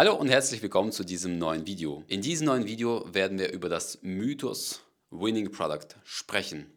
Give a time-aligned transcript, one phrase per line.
[0.00, 2.04] Hallo und herzlich willkommen zu diesem neuen Video.
[2.08, 4.80] In diesem neuen Video werden wir über das Mythos
[5.10, 6.72] Winning Product sprechen.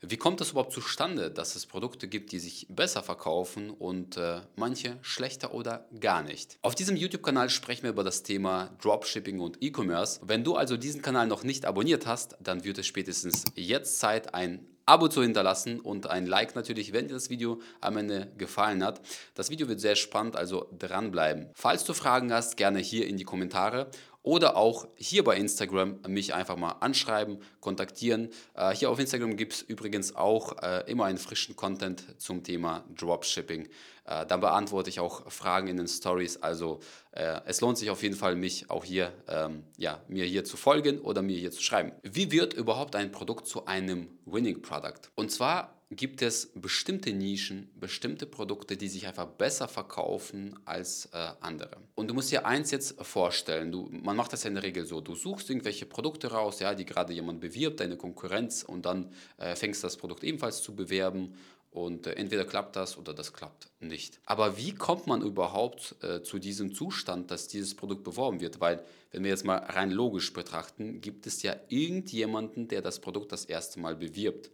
[0.00, 4.40] Wie kommt es überhaupt zustande, dass es Produkte gibt, die sich besser verkaufen und äh,
[4.56, 6.58] manche schlechter oder gar nicht?
[6.62, 10.20] Auf diesem YouTube-Kanal sprechen wir über das Thema Dropshipping und E-Commerce.
[10.22, 14.32] Wenn du also diesen Kanal noch nicht abonniert hast, dann wird es spätestens jetzt Zeit,
[14.32, 18.84] ein Abo zu hinterlassen und ein Like natürlich, wenn dir das Video am Ende gefallen
[18.84, 19.00] hat.
[19.34, 21.50] Das Video wird sehr spannend, also dranbleiben.
[21.54, 23.90] Falls du Fragen hast, gerne hier in die Kommentare
[24.22, 28.30] oder auch hier bei Instagram mich einfach mal anschreiben, kontaktieren.
[28.54, 32.84] Äh, hier auf Instagram gibt es übrigens auch äh, immer einen frischen Content zum Thema
[32.96, 33.68] Dropshipping.
[34.04, 36.36] Äh, dann beantworte ich auch Fragen in den Stories.
[36.42, 36.80] Also
[37.12, 40.56] äh, es lohnt sich auf jeden Fall, mich auch hier, ähm, ja, mir hier zu
[40.56, 41.92] folgen oder mir hier zu schreiben.
[42.02, 45.10] Wie wird überhaupt ein Produkt zu einem Winning Product?
[45.14, 51.28] Und zwar gibt es bestimmte Nischen, bestimmte Produkte, die sich einfach besser verkaufen als äh,
[51.40, 51.76] andere.
[51.94, 54.86] Und du musst dir eins jetzt vorstellen, du, man macht das ja in der Regel
[54.86, 59.12] so, du suchst irgendwelche Produkte raus, ja, die gerade jemand bewirbt, deine Konkurrenz, und dann
[59.36, 61.34] äh, fängst das Produkt ebenfalls zu bewerben
[61.74, 64.20] und äh, entweder klappt das oder das klappt nicht.
[64.24, 68.60] Aber wie kommt man überhaupt äh, zu diesem Zustand, dass dieses Produkt beworben wird?
[68.60, 73.32] Weil, wenn wir jetzt mal rein logisch betrachten, gibt es ja irgendjemanden, der das Produkt
[73.32, 74.52] das erste Mal bewirbt.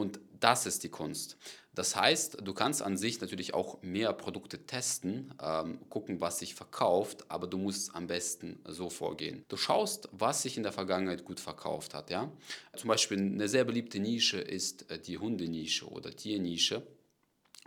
[0.00, 1.36] Und das ist die Kunst.
[1.74, 6.54] Das heißt, du kannst an sich natürlich auch mehr Produkte testen, ähm, gucken, was sich
[6.54, 9.44] verkauft, aber du musst am besten so vorgehen.
[9.48, 12.10] Du schaust, was sich in der Vergangenheit gut verkauft hat.
[12.10, 12.32] Ja?
[12.74, 16.82] Zum Beispiel eine sehr beliebte Nische ist äh, die Hundenische oder Tiernische.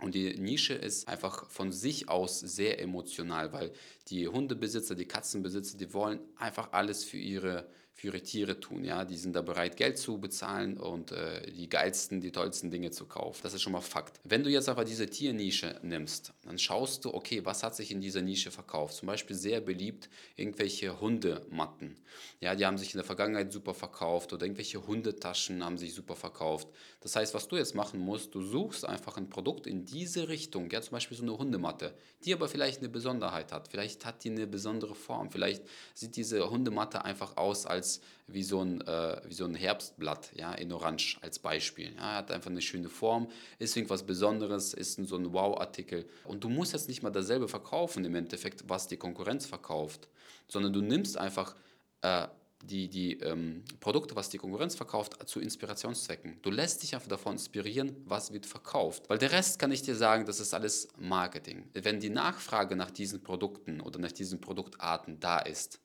[0.00, 3.72] Und die Nische ist einfach von sich aus sehr emotional, weil
[4.08, 8.84] die Hundebesitzer, die Katzenbesitzer, die wollen einfach alles für ihre für ihre Tiere tun.
[8.84, 9.04] Ja?
[9.04, 13.06] Die sind da bereit, Geld zu bezahlen und äh, die geilsten, die tollsten Dinge zu
[13.06, 13.40] kaufen.
[13.44, 14.18] Das ist schon mal Fakt.
[14.24, 18.00] Wenn du jetzt aber diese Tiernische nimmst, dann schaust du, okay, was hat sich in
[18.00, 18.96] dieser Nische verkauft?
[18.96, 21.96] Zum Beispiel sehr beliebt irgendwelche Hundematten.
[22.40, 26.16] Ja, die haben sich in der Vergangenheit super verkauft oder irgendwelche Hundetaschen haben sich super
[26.16, 26.68] verkauft.
[27.00, 30.68] Das heißt, was du jetzt machen musst, du suchst einfach ein Produkt in diese Richtung.
[30.70, 33.68] Ja, zum Beispiel so eine Hundematte, die aber vielleicht eine Besonderheit hat.
[33.68, 35.30] Vielleicht hat die eine besondere Form.
[35.30, 35.62] Vielleicht
[35.94, 40.30] sieht diese Hundematte einfach aus als als wie so ein, äh, wie so ein Herbstblatt
[40.34, 41.92] ja, in Orange als Beispiel.
[41.96, 43.28] Ja, hat einfach eine schöne Form,
[43.58, 46.06] ist irgendwas Besonderes, ist so ein Wow-Artikel.
[46.24, 50.08] Und du musst jetzt nicht mal dasselbe verkaufen im Endeffekt, was die Konkurrenz verkauft,
[50.48, 51.54] sondern du nimmst einfach
[52.00, 52.26] äh,
[52.66, 56.38] die, die ähm, Produkte, was die Konkurrenz verkauft, zu Inspirationszwecken.
[56.42, 59.04] Du lässt dich einfach davon inspirieren, was wird verkauft.
[59.08, 61.68] Weil der Rest kann ich dir sagen, das ist alles Marketing.
[61.72, 65.80] Wenn die Nachfrage nach diesen Produkten oder nach diesen Produktarten da ist,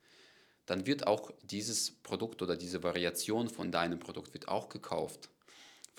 [0.66, 5.30] dann wird auch dieses Produkt oder diese Variation von deinem Produkt wird auch gekauft.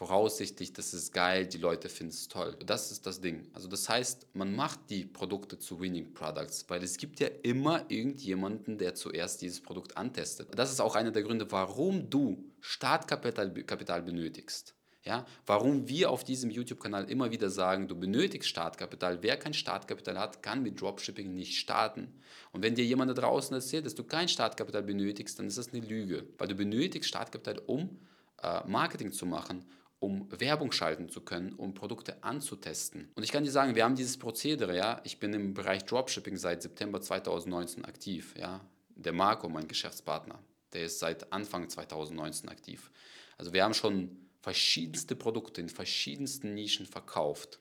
[0.00, 2.56] Voraussichtlich, das ist geil, die Leute finden es toll.
[2.64, 3.46] Das ist das Ding.
[3.52, 7.84] Also das heißt, man macht die Produkte zu Winning Products, weil es gibt ja immer
[7.90, 10.58] irgendjemanden, der zuerst dieses Produkt antestet.
[10.58, 14.74] Das ist auch einer der Gründe, warum du Startkapital Kapital benötigst.
[15.04, 19.22] Ja, warum wir auf diesem YouTube-Kanal immer wieder sagen, du benötigst Startkapital.
[19.22, 22.08] Wer kein Startkapital hat, kann mit Dropshipping nicht starten.
[22.52, 25.74] Und wenn dir jemand da draußen erzählt, dass du kein Startkapital benötigst, dann ist das
[25.74, 26.26] eine Lüge.
[26.38, 27.98] Weil du benötigst Startkapital, um
[28.42, 29.66] äh, Marketing zu machen,
[30.00, 33.10] um Werbung schalten zu können, um Produkte anzutesten.
[33.14, 35.00] Und ich kann dir sagen, wir haben dieses Prozedere, ja.
[35.04, 38.60] Ich bin im Bereich Dropshipping seit September 2019 aktiv, ja.
[38.96, 40.38] Der Marco, mein Geschäftspartner,
[40.72, 42.90] der ist seit Anfang 2019 aktiv.
[43.36, 47.60] Also wir haben schon verschiedenste Produkte in verschiedensten Nischen verkauft.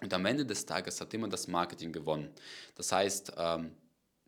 [0.00, 2.30] Und am Ende des Tages hat immer das Marketing gewonnen.
[2.76, 3.72] Das heißt, ähm,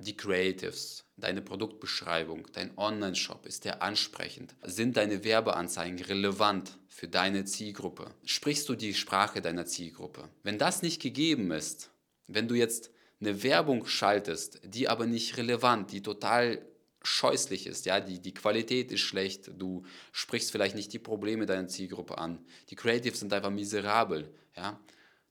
[0.00, 4.54] die Creatives, deine Produktbeschreibung, dein Online-Shop, ist der ansprechend?
[4.62, 8.06] Sind deine Werbeanzeigen relevant für deine Zielgruppe?
[8.24, 10.28] Sprichst du die Sprache deiner Zielgruppe?
[10.42, 11.90] Wenn das nicht gegeben ist,
[12.26, 12.90] wenn du jetzt
[13.20, 16.64] eine Werbung schaltest, die aber nicht relevant, die total
[17.02, 17.86] scheußlich ist.
[17.86, 22.44] Ja, die, die Qualität ist schlecht, du sprichst vielleicht nicht die Probleme deiner Zielgruppe an.
[22.68, 24.30] Die Creatives sind einfach miserabel.
[24.56, 24.78] Ja.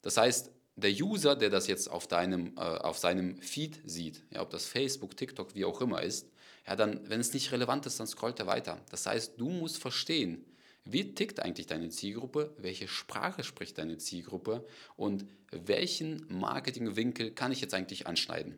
[0.01, 4.41] Das heißt, der User, der das jetzt auf, deinem, äh, auf seinem Feed sieht, ja,
[4.41, 6.27] ob das Facebook, TikTok, wie auch immer ist,
[6.67, 8.79] ja, dann, wenn es nicht relevant ist, dann scrollt er weiter.
[8.91, 10.45] Das heißt, du musst verstehen,
[10.85, 14.65] wie tickt eigentlich deine Zielgruppe, welche Sprache spricht deine Zielgruppe
[14.95, 18.57] und welchen Marketingwinkel kann ich jetzt eigentlich anschneiden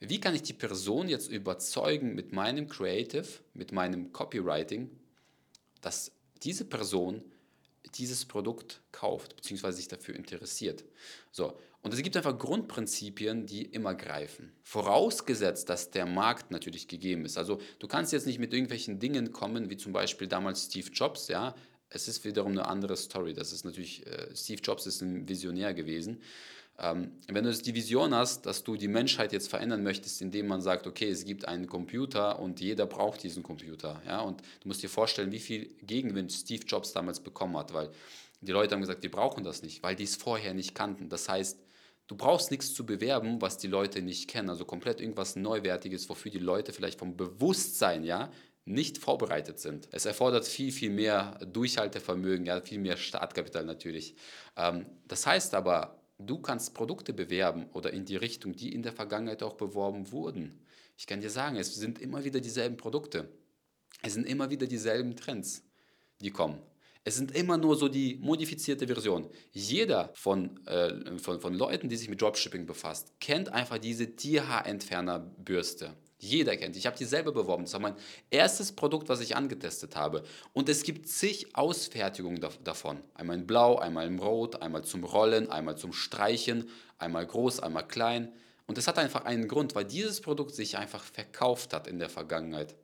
[0.00, 4.90] wie kann ich die Person jetzt überzeugen mit meinem Creative, mit meinem Copywriting,
[5.80, 6.12] dass
[6.42, 7.24] diese Person
[7.90, 9.72] dieses Produkt kauft, bzw.
[9.72, 10.84] sich dafür interessiert.
[11.30, 14.52] So, und es gibt einfach Grundprinzipien, die immer greifen.
[14.62, 17.38] Vorausgesetzt, dass der Markt natürlich gegeben ist.
[17.38, 21.28] Also du kannst jetzt nicht mit irgendwelchen Dingen kommen, wie zum Beispiel damals Steve Jobs,
[21.28, 21.54] ja.
[21.90, 23.32] Es ist wiederum eine andere Story.
[23.32, 26.20] Das ist natürlich, äh, Steve Jobs ist ein Visionär gewesen.
[26.80, 30.46] Ähm, wenn du jetzt die Vision hast, dass du die Menschheit jetzt verändern möchtest, indem
[30.46, 34.00] man sagt, okay, es gibt einen Computer und jeder braucht diesen Computer.
[34.06, 34.20] Ja?
[34.20, 37.90] Und du musst dir vorstellen, wie viel Gegenwind Steve Jobs damals bekommen hat, weil
[38.40, 41.08] die Leute haben gesagt, wir brauchen das nicht, weil die es vorher nicht kannten.
[41.08, 41.58] Das heißt,
[42.06, 44.48] du brauchst nichts zu bewerben, was die Leute nicht kennen.
[44.48, 48.30] Also komplett irgendwas Neuwertiges, wofür die Leute vielleicht vom Bewusstsein, ja,
[48.64, 49.88] nicht vorbereitet sind.
[49.90, 54.14] Es erfordert viel, viel mehr Durchhaltevermögen, ja, viel mehr Startkapital natürlich.
[54.56, 58.92] Ähm, das heißt aber, Du kannst Produkte bewerben oder in die Richtung, die in der
[58.92, 60.60] Vergangenheit auch beworben wurden.
[60.96, 63.28] Ich kann dir sagen, es sind immer wieder dieselben Produkte.
[64.02, 65.62] Es sind immer wieder dieselben Trends,
[66.20, 66.60] die kommen.
[67.04, 69.30] Es sind immer nur so die modifizierte Version.
[69.52, 75.94] Jeder von, äh, von, von Leuten, die sich mit Dropshipping befasst, kennt einfach diese Tierhaarentfernerbürste.
[76.18, 76.80] Jeder kennt die.
[76.80, 77.64] Ich habe die selber beworben.
[77.64, 77.94] Das war mein
[78.30, 80.24] erstes Produkt, was ich angetestet habe.
[80.52, 83.00] Und es gibt zig Ausfertigungen davon.
[83.14, 86.68] Einmal in Blau, einmal in Rot, einmal zum Rollen, einmal zum Streichen,
[86.98, 88.32] einmal groß, einmal klein.
[88.66, 92.10] Und das hat einfach einen Grund, weil dieses Produkt sich einfach verkauft hat in der
[92.10, 92.74] Vergangenheit.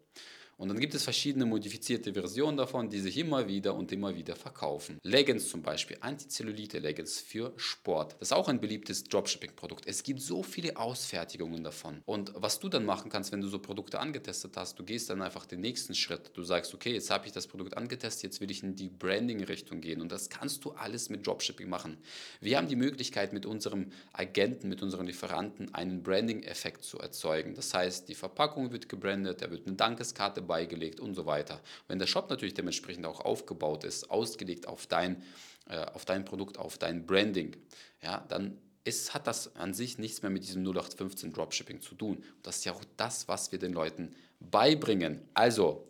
[0.56, 4.36] Und dann gibt es verschiedene modifizierte Versionen davon, die sich immer wieder und immer wieder
[4.36, 4.98] verkaufen.
[5.02, 8.12] Leggings zum Beispiel, Antizellulite-Leggings für Sport.
[8.20, 9.86] Das ist auch ein beliebtes Dropshipping-Produkt.
[9.86, 12.02] Es gibt so viele Ausfertigungen davon.
[12.06, 15.22] Und was du dann machen kannst, wenn du so Produkte angetestet hast, du gehst dann
[15.22, 16.30] einfach den nächsten Schritt.
[16.34, 19.80] Du sagst, okay, jetzt habe ich das Produkt angetestet, jetzt will ich in die Branding-Richtung
[19.80, 20.00] gehen.
[20.00, 21.98] Und das kannst du alles mit Dropshipping machen.
[22.40, 27.54] Wir haben die Möglichkeit, mit unserem Agenten, mit unseren Lieferanten einen Branding-Effekt zu erzeugen.
[27.54, 31.60] Das heißt, die Verpackung wird gebrandet, da wird eine Dankeskarte beigelegt und so weiter.
[31.88, 35.22] Wenn der Shop natürlich dementsprechend auch aufgebaut ist, ausgelegt auf dein,
[35.68, 37.56] äh, auf dein Produkt, auf dein Branding,
[38.02, 42.22] ja, dann ist, hat das an sich nichts mehr mit diesem 0815 Dropshipping zu tun.
[42.42, 45.22] das ist ja auch das, was wir den Leuten beibringen.
[45.32, 45.86] Also,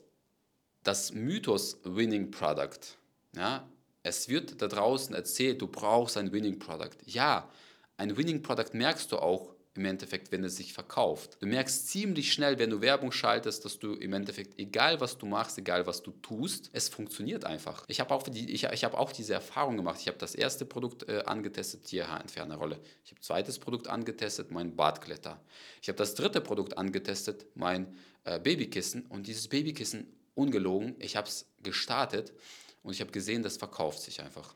[0.85, 2.79] das Mythos Winning Product,
[3.35, 3.69] ja,
[4.03, 6.97] es wird da draußen erzählt, du brauchst ein Winning Product.
[7.07, 7.51] Ja,
[7.97, 11.37] ein Winning Product merkst du auch, im Endeffekt, wenn es sich verkauft.
[11.41, 15.27] Du merkst ziemlich schnell, wenn du Werbung schaltest, dass du im Endeffekt, egal was du
[15.27, 17.85] machst, egal was du tust, es funktioniert einfach.
[17.89, 19.99] Ich habe auch, die, ich, ich hab auch diese Erfahrung gemacht.
[20.01, 22.79] Ich habe das erste Produkt äh, angetestet, Tierhaarentfernerrolle.
[23.05, 25.41] Ich habe zweites Produkt angetestet, mein Badkletter.
[25.83, 29.07] Ich habe das dritte Produkt angetestet, mein äh, Babykissen.
[29.07, 32.33] Und dieses Babykissen, ungelogen, ich habe es gestartet
[32.83, 34.55] und ich habe gesehen, das verkauft sich einfach.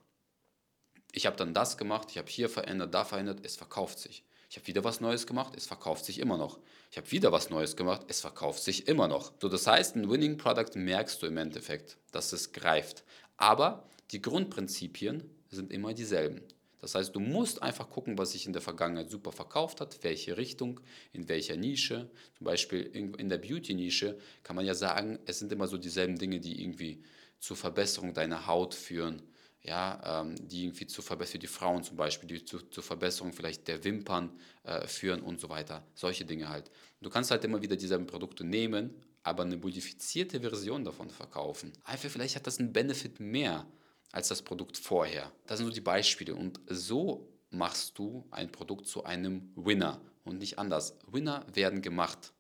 [1.13, 4.23] Ich habe dann das gemacht, ich habe hier verändert, da verändert, es verkauft sich.
[4.51, 6.59] Ich habe wieder was Neues gemacht, es verkauft sich immer noch.
[6.91, 9.33] Ich habe wieder was Neues gemacht, es verkauft sich immer noch.
[9.41, 13.05] So, das heißt, ein Winning Product merkst du im Endeffekt, dass es greift.
[13.37, 16.43] Aber die Grundprinzipien sind immer dieselben.
[16.81, 20.37] Das heißt, du musst einfach gucken, was sich in der Vergangenheit super verkauft hat, welche
[20.37, 20.81] Richtung,
[21.13, 22.09] in welcher Nische.
[22.39, 26.41] Zum Beispiel in der Beauty-Nische kann man ja sagen, es sind immer so dieselben Dinge,
[26.41, 27.03] die irgendwie
[27.41, 29.23] zur Verbesserung deiner Haut führen
[29.69, 33.69] ja, ähm, die irgendwie zur Verbesserung, die Frauen zum Beispiel, die zu, zur Verbesserung vielleicht
[33.69, 34.31] der Wimpern
[34.65, 35.87] äh, führen und so weiter.
[35.95, 36.71] Solche Dinge halt.
[37.01, 41.73] Du kannst halt immer wieder dieselben Produkte nehmen, aber eine modifizierte Version davon verkaufen.
[41.85, 43.67] Einfach vielleicht hat das einen Benefit mehr
[44.11, 45.31] als das Produkt vorher.
[45.47, 46.35] Das sind so die Beispiele.
[46.35, 50.97] Und so machst du ein Produkt zu einem Winner und nicht anders.
[51.07, 52.33] Winner werden gemacht.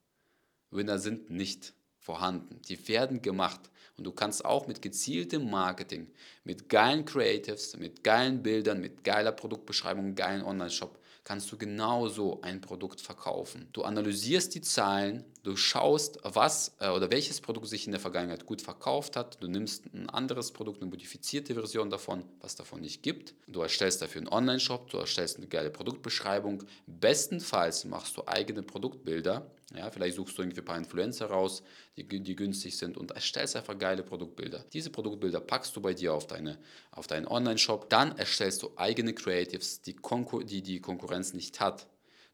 [0.70, 2.62] Winner sind nicht vorhanden.
[2.68, 3.70] Die werden gemacht.
[3.98, 6.06] Und du kannst auch mit gezieltem Marketing,
[6.48, 12.62] mit geilen Creatives, mit geilen Bildern, mit geiler Produktbeschreibung, geilen Online-Shop, kannst du genauso ein
[12.62, 13.68] Produkt verkaufen.
[13.74, 18.46] Du analysierst die Zahlen, du schaust, was äh, oder welches Produkt sich in der Vergangenheit
[18.46, 19.42] gut verkauft hat.
[19.42, 23.34] Du nimmst ein anderes Produkt, eine modifizierte Version davon, was davon nicht gibt.
[23.46, 26.64] Du erstellst dafür einen Online-Shop, du erstellst eine geile Produktbeschreibung.
[26.86, 29.50] Bestenfalls machst du eigene Produktbilder.
[29.76, 31.62] Ja, vielleicht suchst du irgendwie ein paar Influencer raus,
[31.98, 34.64] die, die günstig sind und erstellst einfach geile Produktbilder.
[34.72, 36.58] Diese Produktbilder packst du bei dir auf, deine,
[36.90, 37.90] auf deinen Online-Shop.
[37.90, 41.86] Dann erstellst du eigene Creatives, die, Konkur die die Konkurrenz nicht hat.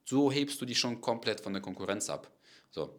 [0.05, 2.31] So hebst du dich schon komplett von der Konkurrenz ab.
[2.71, 2.95] So.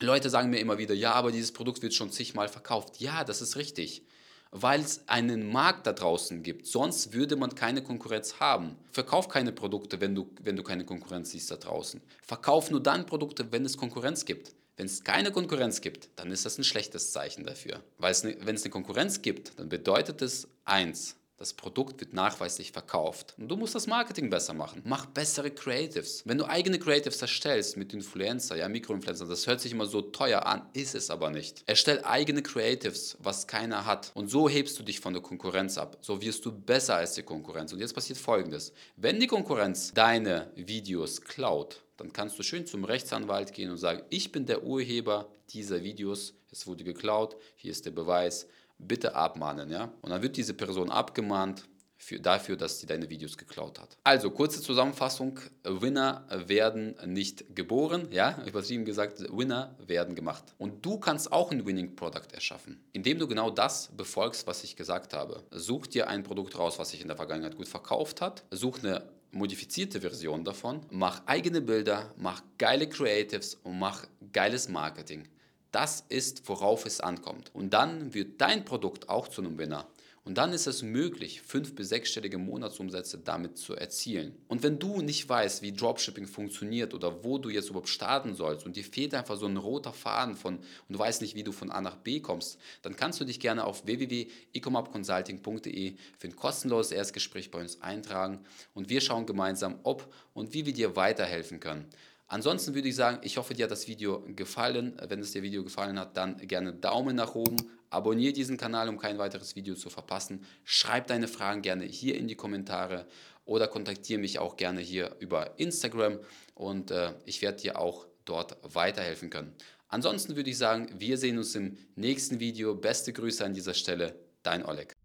[0.00, 3.00] Leute sagen mir immer wieder, ja, aber dieses Produkt wird schon zigmal verkauft.
[3.00, 4.04] Ja, das ist richtig
[4.50, 6.66] weil es einen Markt da draußen gibt.
[6.66, 8.76] Sonst würde man keine Konkurrenz haben.
[8.90, 12.00] Verkauf keine Produkte, wenn du, wenn du keine Konkurrenz siehst da draußen.
[12.22, 14.54] Verkauf nur dann Produkte, wenn es Konkurrenz gibt.
[14.78, 17.82] Wenn es keine Konkurrenz gibt, dann ist das ein schlechtes Zeichen dafür.
[17.98, 23.34] Weil wenn es eine Konkurrenz gibt, dann bedeutet es eins, das Produkt wird nachweislich verkauft.
[23.38, 24.82] Und du musst das Marketing besser machen.
[24.84, 26.22] Mach bessere Creatives.
[26.26, 30.44] Wenn du eigene Creatives erstellst mit Influencer, ja, Mikroinfluencer, das hört sich immer so teuer
[30.46, 31.62] an, ist es aber nicht.
[31.66, 34.10] Erstell eigene Creatives, was keiner hat.
[34.14, 35.98] Und so hebst du dich von der Konkurrenz ab.
[36.00, 37.72] So wirst du besser als die Konkurrenz.
[37.72, 38.72] Und jetzt passiert folgendes.
[38.96, 44.02] Wenn die Konkurrenz deine Videos klaut, dann kannst du schön zum Rechtsanwalt gehen und sagen,
[44.10, 48.46] ich bin der Urheber dieser Videos, es wurde geklaut, hier ist der Beweis
[48.78, 49.70] bitte abmahnen.
[49.70, 49.92] Ja?
[50.00, 51.64] Und dann wird diese Person abgemahnt,
[51.98, 53.98] für, dafür, dass sie deine Videos geklaut hat.
[54.04, 55.40] Also, kurze Zusammenfassung.
[55.64, 60.54] Winner werden nicht geboren, ja, übertrieben gesagt, Winner werden gemacht.
[60.58, 64.76] Und du kannst auch ein Winning Product erschaffen, indem du genau das befolgst, was ich
[64.76, 65.42] gesagt habe.
[65.50, 68.44] Such dir ein Produkt raus, was sich in der Vergangenheit gut verkauft hat.
[68.50, 70.86] Such eine modifizierte Version davon.
[70.90, 75.28] Mach eigene Bilder, mach geile Creatives und mach geiles Marketing.
[75.72, 77.50] Das ist, worauf es ankommt.
[77.54, 79.86] Und dann wird dein Produkt auch zu einem Winner.
[80.28, 84.36] Und dann ist es möglich, fünf- bis sechsstellige Monatsumsätze damit zu erzielen.
[84.46, 88.66] Und wenn du nicht weißt, wie Dropshipping funktioniert oder wo du jetzt überhaupt starten sollst
[88.66, 91.52] und dir fehlt einfach so ein roter Faden von und du weißt nicht, wie du
[91.52, 96.92] von A nach B kommst, dann kannst du dich gerne auf www.ecomupconsulting.de für ein kostenloses
[96.92, 98.44] Erstgespräch bei uns eintragen
[98.74, 101.86] und wir schauen gemeinsam, ob und wie wir dir weiterhelfen können.
[102.30, 105.00] Ansonsten würde ich sagen, ich hoffe, dir hat das Video gefallen.
[105.08, 107.56] Wenn es dir Video gefallen hat, dann gerne Daumen nach oben.
[107.88, 110.44] Abonniere diesen Kanal, um kein weiteres Video zu verpassen.
[110.62, 113.06] Schreib deine Fragen gerne hier in die Kommentare
[113.46, 116.18] oder kontaktiere mich auch gerne hier über Instagram
[116.54, 119.54] und äh, ich werde dir auch dort weiterhelfen können.
[119.88, 122.74] Ansonsten würde ich sagen, wir sehen uns im nächsten Video.
[122.74, 124.97] Beste Grüße an dieser Stelle, dein Oleg.